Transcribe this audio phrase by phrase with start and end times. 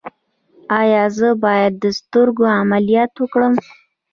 [0.79, 3.53] ایا زه باید د سترګو عملیات وکړم؟